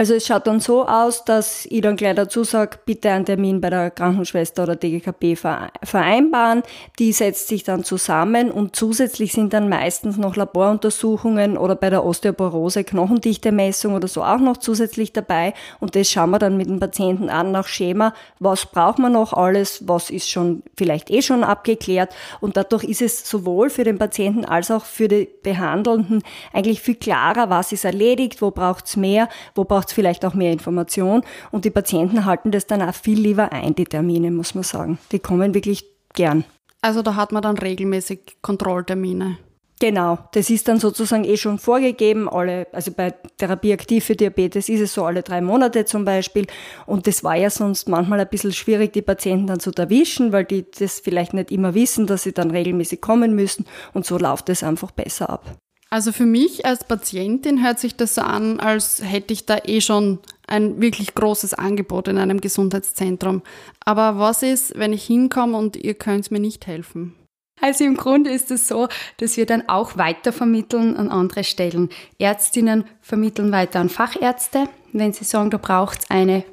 Also 0.00 0.14
es 0.14 0.26
schaut 0.26 0.46
dann 0.46 0.60
so 0.60 0.86
aus, 0.86 1.26
dass 1.26 1.66
ich 1.66 1.82
dann 1.82 1.94
gleich 1.94 2.14
dazu 2.14 2.42
sage, 2.42 2.78
bitte 2.86 3.10
einen 3.10 3.26
Termin 3.26 3.60
bei 3.60 3.68
der 3.68 3.90
Krankenschwester 3.90 4.62
oder 4.62 4.74
DGKB 4.74 5.36
vereinbaren. 5.36 6.62
Die 6.98 7.12
setzt 7.12 7.48
sich 7.48 7.64
dann 7.64 7.84
zusammen 7.84 8.50
und 8.50 8.74
zusätzlich 8.74 9.32
sind 9.32 9.52
dann 9.52 9.68
meistens 9.68 10.16
noch 10.16 10.36
Laboruntersuchungen 10.36 11.58
oder 11.58 11.76
bei 11.76 11.90
der 11.90 12.02
Osteoporose 12.02 12.82
Knochendichte-Messung 12.82 13.92
oder 13.92 14.08
so 14.08 14.24
auch 14.24 14.38
noch 14.38 14.56
zusätzlich 14.56 15.12
dabei. 15.12 15.52
Und 15.80 15.94
das 15.94 16.10
schauen 16.10 16.30
wir 16.30 16.38
dann 16.38 16.56
mit 16.56 16.70
dem 16.70 16.80
Patienten 16.80 17.28
an 17.28 17.52
nach 17.52 17.66
Schema, 17.66 18.14
was 18.38 18.64
braucht 18.64 18.98
man 18.98 19.12
noch 19.12 19.34
alles, 19.34 19.86
was 19.86 20.08
ist 20.08 20.30
schon 20.30 20.62
vielleicht 20.78 21.10
eh 21.10 21.20
schon 21.20 21.44
abgeklärt. 21.44 22.14
Und 22.40 22.56
dadurch 22.56 22.84
ist 22.84 23.02
es 23.02 23.28
sowohl 23.28 23.68
für 23.68 23.84
den 23.84 23.98
Patienten 23.98 24.46
als 24.46 24.70
auch 24.70 24.86
für 24.86 25.08
die 25.08 25.28
Behandelnden 25.42 26.22
eigentlich 26.54 26.80
viel 26.80 26.94
klarer, 26.94 27.50
was 27.50 27.70
ist 27.72 27.84
erledigt, 27.84 28.40
wo 28.40 28.50
braucht 28.50 28.86
es 28.86 28.96
mehr, 28.96 29.28
wo 29.54 29.64
braucht 29.64 29.89
es 29.90 29.94
vielleicht 29.94 30.24
auch 30.24 30.34
mehr 30.34 30.52
Information. 30.52 31.22
Und 31.50 31.64
die 31.64 31.70
Patienten 31.70 32.24
halten 32.24 32.50
das 32.50 32.66
dann 32.66 32.82
auch 32.82 32.94
viel 32.94 33.20
lieber 33.20 33.52
ein, 33.52 33.74
die 33.74 33.84
Termine, 33.84 34.30
muss 34.30 34.54
man 34.54 34.64
sagen. 34.64 34.98
Die 35.12 35.18
kommen 35.18 35.54
wirklich 35.54 35.84
gern. 36.14 36.44
Also 36.82 37.02
da 37.02 37.14
hat 37.14 37.32
man 37.32 37.42
dann 37.42 37.58
regelmäßig 37.58 38.38
Kontrolltermine. 38.40 39.36
Genau, 39.80 40.18
das 40.32 40.50
ist 40.50 40.68
dann 40.68 40.78
sozusagen 40.78 41.24
eh 41.24 41.38
schon 41.38 41.58
vorgegeben. 41.58 42.28
Alle, 42.28 42.66
also 42.72 42.90
bei 42.92 43.14
Therapie 43.38 43.72
aktiv 43.72 44.04
für 44.04 44.14
Diabetes 44.14 44.68
ist 44.68 44.80
es 44.80 44.92
so 44.92 45.06
alle 45.06 45.22
drei 45.22 45.40
Monate 45.40 45.86
zum 45.86 46.04
Beispiel. 46.04 46.46
Und 46.84 47.06
das 47.06 47.24
war 47.24 47.34
ja 47.34 47.48
sonst 47.48 47.88
manchmal 47.88 48.20
ein 48.20 48.28
bisschen 48.28 48.52
schwierig, 48.52 48.92
die 48.92 49.00
Patienten 49.00 49.46
dann 49.46 49.58
zu 49.58 49.72
erwischen, 49.72 50.32
weil 50.32 50.44
die 50.44 50.66
das 50.78 51.00
vielleicht 51.00 51.32
nicht 51.32 51.50
immer 51.50 51.72
wissen, 51.74 52.06
dass 52.06 52.24
sie 52.24 52.32
dann 52.32 52.50
regelmäßig 52.50 53.00
kommen 53.00 53.34
müssen. 53.34 53.64
Und 53.94 54.04
so 54.04 54.18
läuft 54.18 54.50
es 54.50 54.62
einfach 54.62 54.90
besser 54.90 55.30
ab. 55.30 55.56
Also 55.92 56.12
für 56.12 56.26
mich 56.26 56.64
als 56.64 56.84
Patientin 56.84 57.64
hört 57.64 57.80
sich 57.80 57.96
das 57.96 58.14
so 58.14 58.20
an, 58.20 58.60
als 58.60 59.02
hätte 59.02 59.32
ich 59.32 59.44
da 59.44 59.58
eh 59.64 59.80
schon 59.80 60.20
ein 60.46 60.80
wirklich 60.80 61.14
großes 61.14 61.54
Angebot 61.54 62.06
in 62.06 62.16
einem 62.16 62.40
Gesundheitszentrum. 62.40 63.42
Aber 63.84 64.18
was 64.18 64.44
ist, 64.44 64.78
wenn 64.78 64.92
ich 64.92 65.04
hinkomme 65.04 65.58
und 65.58 65.76
ihr 65.76 65.94
könnt 65.94 66.30
mir 66.30 66.38
nicht 66.38 66.68
helfen? 66.68 67.16
Also 67.60 67.84
im 67.84 67.96
Grunde 67.96 68.30
ist 68.30 68.50
es 68.52 68.68
so, 68.68 68.88
dass 69.18 69.36
wir 69.36 69.46
dann 69.46 69.68
auch 69.68 69.96
weitervermitteln 69.96 70.96
an 70.96 71.08
andere 71.10 71.44
Stellen. 71.44 71.90
Ärztinnen 72.18 72.84
vermitteln 73.00 73.52
weiter 73.52 73.80
an 73.80 73.88
Fachärzte, 73.88 74.68
wenn 74.92 75.12
sie 75.12 75.24
sagen, 75.24 75.50
da 75.50 75.58
braucht 75.58 76.00
es 76.00 76.10
eine 76.10 76.44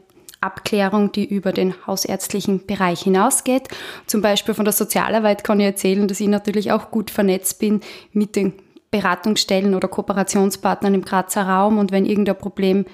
Abklärung, 0.41 1.11
die 1.11 1.25
über 1.25 1.53
den 1.53 1.73
hausärztlichen 1.85 2.65
Bereich 2.65 3.01
hinausgeht. 3.01 3.69
Zum 4.05 4.21
Beispiel 4.21 4.53
von 4.53 4.65
der 4.65 4.73
Sozialarbeit 4.73 5.43
kann 5.43 5.59
ich 5.59 5.65
erzählen, 5.65 6.07
dass 6.07 6.19
ich 6.19 6.27
natürlich 6.27 6.71
auch 6.71 6.91
gut 6.91 7.09
vernetzt 7.09 7.59
bin 7.59 7.81
mit 8.11 8.35
den 8.35 8.53
Beratungsstellen 8.91 9.75
oder 9.75 9.87
Kooperationspartnern 9.87 10.93
im 10.93 11.03
Grazer 11.03 11.47
Raum 11.47 11.77
und 11.77 11.91
wenn 11.91 12.05
irgendein 12.05 12.37
Problem 12.37 12.85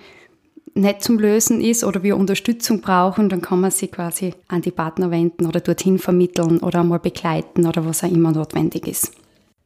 nicht 0.76 1.04
zum 1.04 1.20
Lösen 1.20 1.62
ist 1.62 1.84
oder 1.84 2.02
wir 2.02 2.18
Unterstützung 2.18 2.82
brauchen, 2.82 3.30
dann 3.30 3.42
kann 3.42 3.62
man 3.62 3.72
sich 3.72 3.92
quasi 3.92 4.34
an 4.48 4.62
die 4.62 4.72
Partner 4.72 5.12
wenden 5.12 5.46
oder 5.46 5.60
dorthin 5.60 6.00
vermitteln 6.00 6.60
oder 6.60 6.80
einmal 6.80 7.00
begleiten 7.00 7.68
oder 7.68 7.86
was 7.86 8.04
auch 8.04 8.12
immer 8.12 8.32
notwendig 8.32 8.88
ist. 8.88 9.12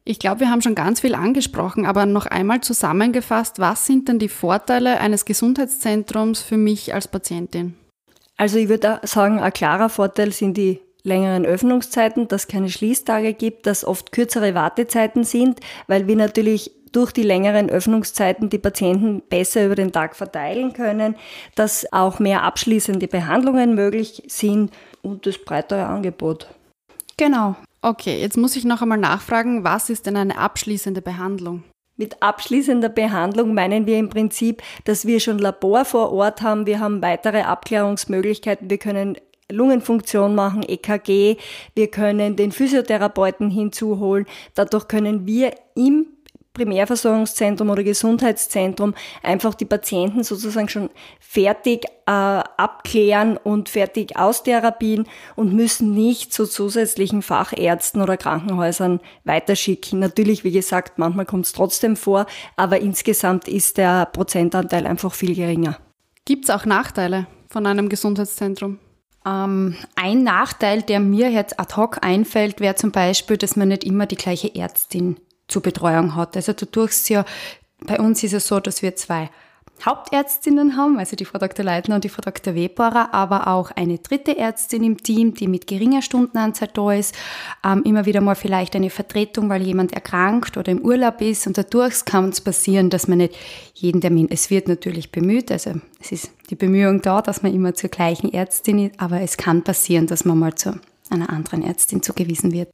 Ich 0.04 0.18
glaube, 0.18 0.40
wir 0.40 0.50
haben 0.50 0.62
schon 0.62 0.74
ganz 0.74 1.00
viel 1.00 1.14
angesprochen, 1.14 1.84
aber 1.84 2.06
noch 2.06 2.26
einmal 2.26 2.62
zusammengefasst, 2.62 3.58
was 3.58 3.84
sind 3.84 4.08
denn 4.08 4.18
die 4.18 4.28
Vorteile 4.28 5.00
eines 5.00 5.24
Gesundheitszentrums 5.24 6.40
für 6.40 6.56
mich 6.56 6.94
als 6.94 7.08
Patientin? 7.08 7.74
Also 8.36 8.58
ich 8.58 8.68
würde 8.68 9.00
sagen, 9.02 9.38
ein 9.40 9.52
klarer 9.52 9.90
Vorteil 9.90 10.32
sind 10.32 10.56
die 10.56 10.80
längeren 11.08 11.44
Öffnungszeiten, 11.44 12.28
dass 12.28 12.42
es 12.42 12.48
keine 12.48 12.68
Schließtage 12.68 13.34
gibt, 13.34 13.66
dass 13.66 13.84
oft 13.84 14.12
kürzere 14.12 14.54
Wartezeiten 14.54 15.24
sind, 15.24 15.60
weil 15.88 16.06
wir 16.06 16.16
natürlich 16.16 16.70
durch 16.92 17.12
die 17.12 17.22
längeren 17.22 17.68
Öffnungszeiten 17.68 18.48
die 18.50 18.58
Patienten 18.58 19.22
besser 19.28 19.66
über 19.66 19.74
den 19.74 19.92
Tag 19.92 20.16
verteilen 20.16 20.72
können, 20.72 21.16
dass 21.54 21.92
auch 21.92 22.18
mehr 22.18 22.42
abschließende 22.42 23.08
Behandlungen 23.08 23.74
möglich 23.74 24.22
sind 24.28 24.72
und 25.02 25.26
das 25.26 25.38
breitere 25.38 25.86
Angebot. 25.86 26.48
Genau. 27.16 27.56
Okay, 27.82 28.20
jetzt 28.20 28.36
muss 28.36 28.56
ich 28.56 28.64
noch 28.64 28.82
einmal 28.82 28.98
nachfragen, 28.98 29.64
was 29.64 29.90
ist 29.90 30.06
denn 30.06 30.16
eine 30.16 30.38
abschließende 30.38 31.02
Behandlung? 31.02 31.62
Mit 31.96 32.22
abschließender 32.22 32.88
Behandlung 32.88 33.54
meinen 33.54 33.86
wir 33.86 33.98
im 33.98 34.08
Prinzip, 34.08 34.62
dass 34.84 35.04
wir 35.04 35.18
schon 35.18 35.38
Labor 35.38 35.84
vor 35.84 36.12
Ort 36.12 36.42
haben, 36.42 36.66
wir 36.66 36.78
haben 36.78 37.02
weitere 37.02 37.42
Abklärungsmöglichkeiten, 37.42 38.70
wir 38.70 38.78
können 38.78 39.16
Lungenfunktion 39.50 40.34
machen, 40.34 40.62
EKG, 40.62 41.36
wir 41.74 41.90
können 41.90 42.36
den 42.36 42.52
Physiotherapeuten 42.52 43.50
hinzuholen. 43.50 44.26
Dadurch 44.54 44.88
können 44.88 45.26
wir 45.26 45.54
im 45.74 46.06
Primärversorgungszentrum 46.58 47.70
oder 47.70 47.84
Gesundheitszentrum 47.84 48.94
einfach 49.22 49.54
die 49.54 49.64
Patienten 49.64 50.24
sozusagen 50.24 50.68
schon 50.68 50.90
fertig 51.20 51.84
äh, 52.06 52.10
abklären 52.10 53.36
und 53.36 53.68
fertig 53.68 54.16
austherapien 54.16 55.06
und 55.36 55.54
müssen 55.54 55.94
nicht 55.94 56.32
zu 56.32 56.46
zusätzlichen 56.46 57.22
Fachärzten 57.22 58.02
oder 58.02 58.16
Krankenhäusern 58.16 59.00
weiterschicken. 59.24 60.00
Natürlich, 60.00 60.42
wie 60.44 60.52
gesagt, 60.52 60.98
manchmal 60.98 61.26
kommt 61.26 61.46
es 61.46 61.52
trotzdem 61.52 61.96
vor, 61.96 62.26
aber 62.56 62.80
insgesamt 62.80 63.46
ist 63.46 63.78
der 63.78 64.06
Prozentanteil 64.06 64.86
einfach 64.86 65.14
viel 65.14 65.34
geringer. 65.34 65.78
Gibt 66.24 66.44
es 66.44 66.50
auch 66.50 66.66
Nachteile 66.66 67.26
von 67.48 67.66
einem 67.66 67.88
Gesundheitszentrum? 67.88 68.78
Ähm, 69.28 69.76
ein 69.96 70.22
Nachteil, 70.22 70.82
der 70.82 71.00
mir 71.00 71.30
jetzt 71.30 71.60
ad 71.60 71.76
hoc 71.76 71.98
einfällt, 72.02 72.60
wäre 72.60 72.76
zum 72.76 72.92
Beispiel, 72.92 73.36
dass 73.36 73.56
man 73.56 73.68
nicht 73.68 73.84
immer 73.84 74.06
die 74.06 74.16
gleiche 74.16 74.54
Ärztin 74.54 75.16
zur 75.48 75.62
Betreuung 75.62 76.14
hat. 76.14 76.36
Also 76.36 76.52
dadurch 76.52 77.08
ja, 77.08 77.24
bei 77.80 77.98
uns 77.98 78.22
ist 78.22 78.32
es 78.32 78.46
so, 78.46 78.60
dass 78.60 78.82
wir 78.82 78.96
zwei 78.96 79.30
Hauptärztinnen 79.84 80.76
haben, 80.76 80.98
also 80.98 81.16
die 81.16 81.24
Frau 81.24 81.38
Dr. 81.38 81.64
Leitner 81.64 81.96
und 81.96 82.04
die 82.04 82.08
Frau 82.08 82.20
Dr. 82.20 82.54
Webarer, 82.54 83.14
aber 83.14 83.48
auch 83.48 83.70
eine 83.70 83.98
dritte 83.98 84.36
Ärztin 84.36 84.84
im 84.84 85.02
Team, 85.02 85.34
die 85.34 85.48
mit 85.48 85.66
geringer 85.66 86.02
Stundenanzahl 86.02 86.68
da 86.72 86.92
ist, 86.92 87.14
ähm, 87.64 87.82
immer 87.84 88.06
wieder 88.06 88.20
mal 88.20 88.34
vielleicht 88.34 88.74
eine 88.76 88.90
Vertretung, 88.90 89.48
weil 89.48 89.62
jemand 89.62 89.92
erkrankt 89.92 90.56
oder 90.56 90.72
im 90.72 90.80
Urlaub 90.80 91.20
ist 91.20 91.46
und 91.46 91.56
dadurch 91.56 92.04
kann 92.04 92.30
es 92.30 92.40
passieren, 92.40 92.90
dass 92.90 93.08
man 93.08 93.18
nicht 93.18 93.36
jeden 93.74 94.00
Termin, 94.00 94.28
es 94.30 94.50
wird 94.50 94.68
natürlich 94.68 95.12
bemüht, 95.12 95.52
also 95.52 95.72
es 96.00 96.12
ist 96.12 96.30
die 96.50 96.56
Bemühung 96.56 97.02
da, 97.02 97.22
dass 97.22 97.42
man 97.42 97.54
immer 97.54 97.74
zur 97.74 97.90
gleichen 97.90 98.32
Ärztin 98.32 98.86
ist, 98.86 99.00
aber 99.00 99.20
es 99.20 99.36
kann 99.36 99.62
passieren, 99.62 100.06
dass 100.06 100.24
man 100.24 100.38
mal 100.38 100.54
zu 100.54 100.78
einer 101.10 101.30
anderen 101.30 101.62
Ärztin 101.62 102.02
zugewiesen 102.02 102.52
wird. 102.52 102.68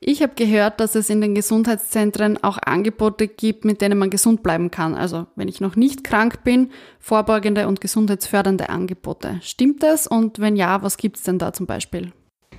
Ich 0.00 0.22
habe 0.22 0.34
gehört, 0.34 0.80
dass 0.80 0.94
es 0.94 1.08
in 1.08 1.20
den 1.20 1.34
Gesundheitszentren 1.34 2.42
auch 2.42 2.58
Angebote 2.58 3.28
gibt, 3.28 3.64
mit 3.64 3.80
denen 3.80 3.98
man 3.98 4.10
gesund 4.10 4.42
bleiben 4.42 4.70
kann. 4.70 4.94
Also 4.94 5.26
wenn 5.36 5.48
ich 5.48 5.60
noch 5.60 5.74
nicht 5.74 6.04
krank 6.04 6.44
bin, 6.44 6.70
vorbeugende 7.00 7.66
und 7.66 7.80
gesundheitsfördernde 7.80 8.68
Angebote. 8.68 9.40
Stimmt 9.42 9.82
das? 9.82 10.06
Und 10.06 10.38
wenn 10.38 10.56
ja, 10.56 10.82
was 10.82 10.98
gibt 10.98 11.16
es 11.16 11.22
denn 11.22 11.38
da 11.38 11.52
zum 11.52 11.66
Beispiel? 11.66 12.12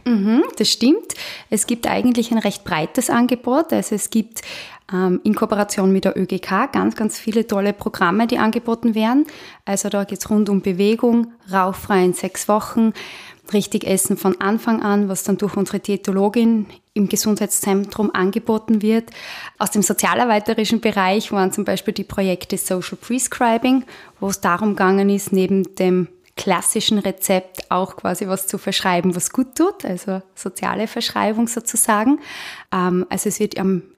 Mhm, 0.05 0.43
das 0.57 0.71
stimmt. 0.71 1.13
Es 1.49 1.67
gibt 1.67 1.85
eigentlich 1.85 2.31
ein 2.31 2.37
recht 2.37 2.63
breites 2.63 3.09
Angebot. 3.09 3.73
Also 3.73 3.93
es 3.93 4.09
gibt 4.09 4.41
ähm, 4.91 5.19
in 5.23 5.35
Kooperation 5.35 5.91
mit 5.91 6.05
der 6.05 6.17
ÖGK 6.17 6.71
ganz, 6.71 6.95
ganz 6.95 7.19
viele 7.19 7.45
tolle 7.45 7.73
Programme, 7.73 8.25
die 8.25 8.37
angeboten 8.37 8.95
werden. 8.95 9.25
Also 9.65 9.89
da 9.89 10.05
geht 10.05 10.19
es 10.19 10.29
rund 10.29 10.49
um 10.49 10.61
Bewegung, 10.61 11.33
rauchfrei 11.51 12.05
in 12.05 12.13
sechs 12.13 12.47
Wochen, 12.47 12.93
richtig 13.53 13.85
essen 13.85 14.17
von 14.17 14.39
Anfang 14.41 14.81
an, 14.81 15.09
was 15.09 15.23
dann 15.23 15.37
durch 15.37 15.55
unsere 15.55 15.79
Diätologin 15.79 16.67
im 16.93 17.07
Gesundheitszentrum 17.07 18.11
angeboten 18.13 18.81
wird. 18.81 19.11
Aus 19.57 19.71
dem 19.71 19.81
sozialarbeiterischen 19.81 20.81
Bereich 20.81 21.31
waren 21.31 21.51
zum 21.51 21.65
Beispiel 21.65 21.93
die 21.93 22.03
Projekte 22.03 22.57
Social 22.57 22.97
Prescribing, 22.99 23.83
wo 24.19 24.27
es 24.27 24.41
darum 24.41 24.69
gegangen 24.69 25.09
ist, 25.09 25.31
neben 25.31 25.75
dem 25.75 26.07
klassischen 26.35 26.99
Rezept 26.99 27.69
auch 27.69 27.97
quasi 27.97 28.27
was 28.27 28.47
zu 28.47 28.57
verschreiben, 28.57 29.15
was 29.15 29.31
gut 29.31 29.55
tut, 29.55 29.83
also 29.83 30.21
soziale 30.35 30.87
Verschreibung 30.87 31.47
sozusagen. 31.47 32.19
Ähm, 32.71 33.05
also 33.09 33.29
es 33.29 33.39
wird 33.39 33.55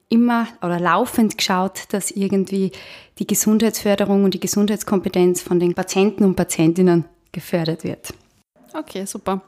immer 0.10 0.48
oder 0.62 0.80
laufend 0.80 1.38
geschaut, 1.38 1.84
dass 1.90 2.12
irgendwie 2.12 2.72
die 3.20 3.28
Gesundheitsförderung 3.28 4.24
und 4.24 4.34
die 4.34 4.40
Gesundheitskompetenz 4.40 5.42
von 5.42 5.60
den 5.60 5.76
Patienten 5.76 6.24
und 6.24 6.36
Patientinnen 6.36 7.06
gefördert 7.32 7.84
wird. 7.84 8.14
Okay, 8.74 9.06
super. 9.06 9.42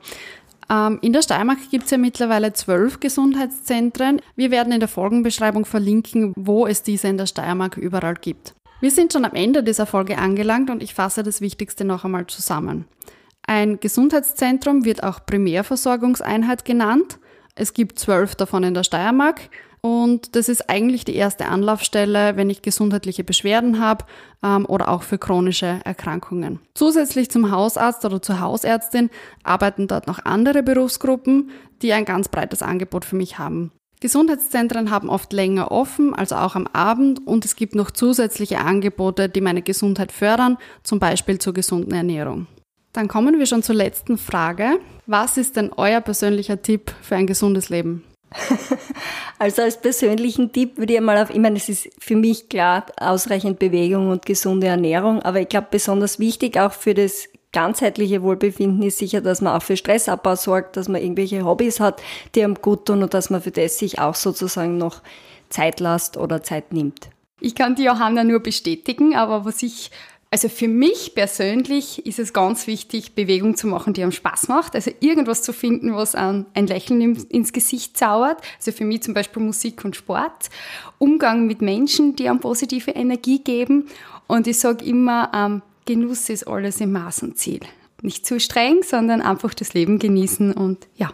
Ähm, 0.69 0.99
in 1.01 1.13
der 1.13 1.21
Steiermark 1.21 1.69
gibt 1.69 1.85
es 1.85 1.91
ja 1.91 1.97
mittlerweile 1.97 2.53
zwölf 2.53 2.99
Gesundheitszentren. 2.99 4.21
Wir 4.35 4.51
werden 4.51 4.71
in 4.71 4.79
der 4.79 4.89
Folgenbeschreibung 4.89 5.65
verlinken, 5.65 6.33
wo 6.35 6.65
es 6.65 6.83
diese 6.83 7.07
in 7.07 7.17
der 7.17 7.25
Steiermark 7.25 7.77
überall 7.77 8.15
gibt. 8.15 8.53
Wir 8.79 8.89
sind 8.89 9.13
schon 9.13 9.25
am 9.25 9.33
Ende 9.33 9.63
dieser 9.63 9.85
Folge 9.85 10.17
angelangt 10.17 10.69
und 10.69 10.81
ich 10.81 10.95
fasse 10.95 11.23
das 11.23 11.41
Wichtigste 11.41 11.85
noch 11.85 12.05
einmal 12.05 12.25
zusammen. 12.27 12.85
Ein 13.45 13.79
Gesundheitszentrum 13.79 14.85
wird 14.85 15.03
auch 15.03 15.25
Primärversorgungseinheit 15.25 16.65
genannt. 16.65 17.19
Es 17.55 17.73
gibt 17.73 17.99
zwölf 17.99 18.35
davon 18.35 18.63
in 18.63 18.73
der 18.73 18.83
Steiermark. 18.83 19.41
Und 19.83 20.35
das 20.35 20.47
ist 20.47 20.69
eigentlich 20.69 21.05
die 21.05 21.15
erste 21.15 21.47
Anlaufstelle, 21.47 22.37
wenn 22.37 22.51
ich 22.51 22.61
gesundheitliche 22.61 23.23
Beschwerden 23.23 23.79
habe 23.79 24.05
ähm, 24.43 24.65
oder 24.67 24.89
auch 24.89 25.01
für 25.01 25.17
chronische 25.17 25.79
Erkrankungen. 25.83 26.59
Zusätzlich 26.75 27.31
zum 27.31 27.51
Hausarzt 27.51 28.05
oder 28.05 28.21
zur 28.21 28.39
Hausärztin 28.39 29.09
arbeiten 29.43 29.87
dort 29.87 30.05
noch 30.05 30.23
andere 30.23 30.61
Berufsgruppen, 30.61 31.49
die 31.81 31.93
ein 31.93 32.05
ganz 32.05 32.29
breites 32.29 32.61
Angebot 32.61 33.05
für 33.05 33.15
mich 33.15 33.39
haben. 33.39 33.71
Gesundheitszentren 34.01 34.89
haben 34.89 35.09
oft 35.09 35.31
länger 35.33 35.71
offen, 35.71 36.13
also 36.15 36.35
auch 36.35 36.55
am 36.55 36.67
Abend, 36.67 37.25
und 37.25 37.45
es 37.45 37.55
gibt 37.55 37.75
noch 37.75 37.91
zusätzliche 37.91 38.59
Angebote, 38.59 39.29
die 39.29 39.41
meine 39.41 39.61
Gesundheit 39.61 40.11
fördern, 40.11 40.57
zum 40.83 40.99
Beispiel 40.99 41.37
zur 41.37 41.53
gesunden 41.53 41.93
Ernährung. 41.93 42.47
Dann 42.93 43.07
kommen 43.07 43.37
wir 43.37 43.45
schon 43.45 43.61
zur 43.63 43.75
letzten 43.75 44.17
Frage. 44.17 44.79
Was 45.05 45.37
ist 45.37 45.55
denn 45.55 45.71
euer 45.77 46.01
persönlicher 46.01 46.61
Tipp 46.61 46.91
für 47.01 47.15
ein 47.15 47.27
gesundes 47.27 47.69
Leben? 47.69 48.03
Also 49.39 49.63
als 49.63 49.81
persönlichen 49.81 50.51
Tipp 50.51 50.77
würde 50.77 50.93
ich 50.93 51.01
mal 51.01 51.17
auf, 51.17 51.31
ich 51.31 51.39
meine, 51.39 51.57
es 51.57 51.67
ist 51.67 51.89
für 51.97 52.15
mich 52.15 52.47
klar, 52.47 52.85
ausreichend 52.99 53.57
Bewegung 53.57 54.11
und 54.11 54.25
gesunde 54.25 54.67
Ernährung, 54.67 55.21
aber 55.23 55.41
ich 55.41 55.49
glaube 55.49 55.67
besonders 55.71 56.19
wichtig 56.19 56.59
auch 56.59 56.73
für 56.73 56.93
das 56.93 57.27
ganzheitliche 57.51 58.21
Wohlbefinden 58.21 58.83
ist 58.83 58.99
sicher, 58.99 59.21
dass 59.21 59.41
man 59.41 59.55
auch 59.55 59.63
für 59.63 59.75
Stressabbau 59.75 60.35
sorgt, 60.35 60.77
dass 60.77 60.87
man 60.87 61.01
irgendwelche 61.01 61.43
Hobbys 61.43 61.79
hat, 61.79 62.01
die 62.35 62.43
einem 62.43 62.55
gut 62.55 62.85
tun 62.85 63.03
und 63.03 63.13
dass 63.13 63.29
man 63.29 63.41
für 63.41 63.51
das 63.51 63.77
sich 63.77 63.99
auch 63.99 64.15
sozusagen 64.15 64.77
noch 64.77 65.01
Zeit 65.49 65.79
lasst 65.79 66.17
oder 66.17 66.43
Zeit 66.43 66.71
nimmt. 66.71 67.09
Ich 67.39 67.55
kann 67.55 67.75
die 67.75 67.83
Johanna 67.83 68.23
nur 68.23 68.41
bestätigen, 68.41 69.15
aber 69.15 69.43
was 69.43 69.63
ich 69.63 69.91
also 70.33 70.47
für 70.47 70.69
mich 70.69 71.13
persönlich 71.13 72.05
ist 72.05 72.17
es 72.17 72.31
ganz 72.31 72.65
wichtig, 72.65 73.15
Bewegung 73.15 73.57
zu 73.57 73.67
machen, 73.67 73.93
die 73.93 74.01
einem 74.01 74.13
Spaß 74.13 74.47
macht. 74.47 74.75
Also 74.75 74.89
irgendwas 75.01 75.41
zu 75.43 75.51
finden, 75.51 75.93
was 75.93 76.15
ein 76.15 76.45
Lächeln 76.55 77.01
ins 77.01 77.51
Gesicht 77.51 77.97
zaubert. 77.97 78.41
Also 78.57 78.71
für 78.71 78.85
mich 78.85 79.03
zum 79.03 79.13
Beispiel 79.13 79.43
Musik 79.43 79.83
und 79.83 79.97
Sport. 79.97 80.49
Umgang 80.99 81.47
mit 81.47 81.61
Menschen, 81.61 82.15
die 82.15 82.29
einem 82.29 82.39
positive 82.39 82.91
Energie 82.91 83.39
geben. 83.39 83.87
Und 84.27 84.47
ich 84.47 84.57
sage 84.57 84.85
immer, 84.85 85.29
ähm, 85.35 85.61
Genuss 85.83 86.29
ist 86.29 86.47
alles 86.47 86.79
im 86.79 86.93
Maß 86.93 87.23
und 87.23 87.37
Ziel. 87.37 87.59
Nicht 88.01 88.25
zu 88.25 88.39
streng, 88.39 88.83
sondern 88.83 89.21
einfach 89.21 89.53
das 89.53 89.73
Leben 89.73 89.99
genießen 89.99 90.53
und 90.53 90.87
ja. 90.95 91.11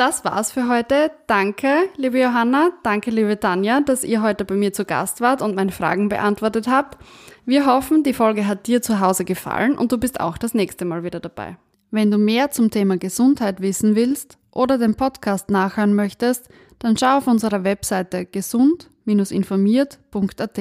Das 0.00 0.24
war's 0.24 0.50
für 0.50 0.66
heute. 0.66 1.12
Danke, 1.26 1.90
liebe 1.98 2.18
Johanna, 2.18 2.70
danke, 2.82 3.10
liebe 3.10 3.38
Tanja, 3.38 3.82
dass 3.82 4.02
ihr 4.02 4.22
heute 4.22 4.46
bei 4.46 4.54
mir 4.54 4.72
zu 4.72 4.86
Gast 4.86 5.20
wart 5.20 5.42
und 5.42 5.54
meine 5.54 5.72
Fragen 5.72 6.08
beantwortet 6.08 6.68
habt. 6.68 6.96
Wir 7.44 7.66
hoffen, 7.66 8.02
die 8.02 8.14
Folge 8.14 8.46
hat 8.46 8.66
dir 8.66 8.80
zu 8.80 9.00
Hause 9.00 9.26
gefallen 9.26 9.76
und 9.76 9.92
du 9.92 9.98
bist 9.98 10.18
auch 10.18 10.38
das 10.38 10.54
nächste 10.54 10.86
Mal 10.86 11.04
wieder 11.04 11.20
dabei. 11.20 11.58
Wenn 11.90 12.10
du 12.10 12.16
mehr 12.16 12.50
zum 12.50 12.70
Thema 12.70 12.96
Gesundheit 12.96 13.60
wissen 13.60 13.94
willst 13.94 14.38
oder 14.52 14.78
den 14.78 14.94
Podcast 14.94 15.50
nachhören 15.50 15.92
möchtest, 15.92 16.48
dann 16.78 16.96
schau 16.96 17.18
auf 17.18 17.26
unserer 17.26 17.62
Webseite 17.64 18.24
gesund-informiert.at. 18.24 20.60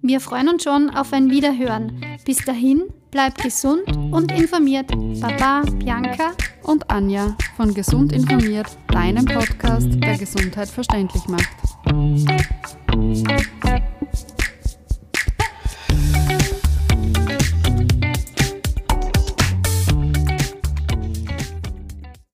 Wir 0.07 0.21
freuen 0.21 0.51
uns 0.51 0.65
schon 0.65 0.91
auf 0.91 1.15
ein 1.15 1.31
Wiederhören. 1.31 1.99
Bis 2.27 2.37
dahin, 2.45 2.83
bleibt 3.11 3.43
gesund 3.43 3.85
und 4.13 4.31
informiert. 4.33 4.91
Baba, 5.19 5.63
Bianca 5.79 6.33
und 6.63 6.91
Anja 6.91 7.35
von 7.57 7.73
Gesund 7.73 8.13
informiert, 8.13 8.67
deinem 8.89 9.25
Podcast, 9.25 9.89
der 10.03 10.19
Gesundheit 10.19 10.69
verständlich 10.69 11.23
macht. 11.27 11.49